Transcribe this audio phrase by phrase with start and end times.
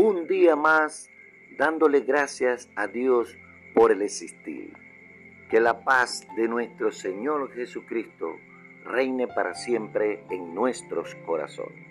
[0.00, 1.10] un día más
[1.58, 3.36] dándole gracias a Dios
[3.74, 4.72] por el existir.
[5.50, 8.38] Que la paz de nuestro Señor Jesucristo
[8.86, 11.86] reine para siempre en nuestros corazones.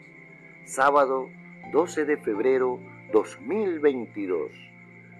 [0.65, 1.29] Sábado
[1.71, 2.79] 12 de febrero
[3.13, 4.53] 2022.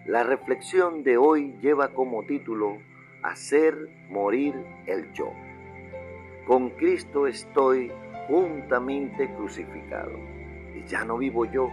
[0.08, 2.80] La reflexión de hoy lleva como título
[3.21, 3.76] Hacer
[4.10, 4.56] morir
[4.88, 5.32] el yo.
[6.48, 7.92] Con Cristo estoy
[8.28, 10.18] juntamente crucificado.
[10.74, 11.70] Y ya no vivo yo,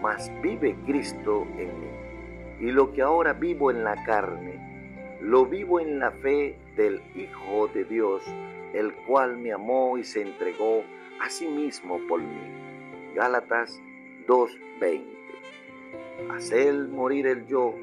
[0.00, 1.88] mas vive Cristo en mí.
[2.60, 7.68] Y lo que ahora vivo en la carne, lo vivo en la fe del Hijo
[7.68, 8.22] de Dios,
[8.72, 10.82] el cual me amó y se entregó
[11.20, 13.14] a sí mismo por mí.
[13.14, 13.80] Gálatas
[14.26, 15.04] 2:20.
[16.30, 17.74] Hacer morir el yo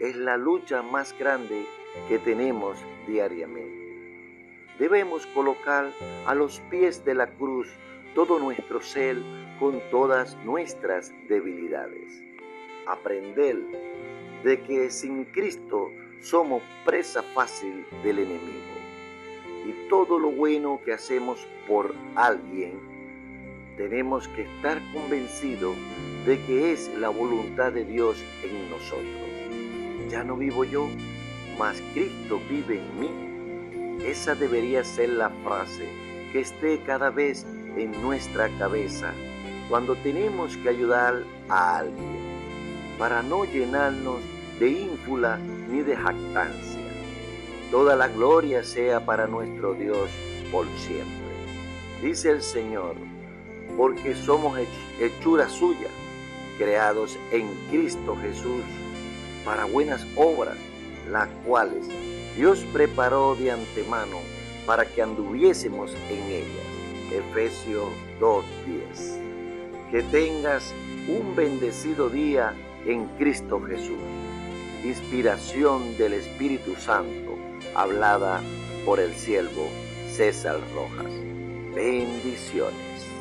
[0.00, 1.64] es la lucha más grande
[2.08, 3.84] que tenemos diariamente.
[4.78, 5.92] Debemos colocar
[6.26, 7.68] a los pies de la cruz
[8.14, 9.18] todo nuestro ser
[9.58, 12.22] con todas nuestras debilidades.
[12.86, 13.58] Aprender
[14.44, 15.90] de que sin Cristo
[16.20, 18.74] somos presa fácil del enemigo.
[19.66, 22.78] Y todo lo bueno que hacemos por alguien,
[23.76, 25.74] tenemos que estar convencidos
[26.26, 30.10] de que es la voluntad de Dios en nosotros.
[30.10, 30.88] Ya no vivo yo,
[31.58, 34.04] mas Cristo vive en mí.
[34.04, 36.03] Esa debería ser la frase
[36.34, 37.46] que esté cada vez
[37.76, 39.12] en nuestra cabeza
[39.68, 42.18] cuando tenemos que ayudar a alguien,
[42.98, 44.20] para no llenarnos
[44.58, 45.38] de ínfula
[45.70, 46.80] ni de jactancia.
[47.70, 50.10] Toda la gloria sea para nuestro Dios
[50.50, 51.06] por siempre.
[52.02, 52.96] Dice el Señor,
[53.76, 54.58] porque somos
[54.98, 55.88] hechura suya,
[56.58, 58.64] creados en Cristo Jesús
[59.44, 60.56] para buenas obras,
[61.12, 61.86] las cuales
[62.36, 64.33] Dios preparó de antemano
[64.66, 66.66] para que anduviésemos en ellas.
[67.12, 67.88] Efesios
[68.20, 69.24] 2.10
[69.94, 70.74] que tengas
[71.06, 72.52] un bendecido día
[72.84, 73.96] en Cristo Jesús.
[74.82, 77.38] Inspiración del Espíritu Santo,
[77.76, 78.42] hablada
[78.84, 79.68] por el siervo
[80.10, 81.12] César Rojas.
[81.76, 83.13] Bendiciones.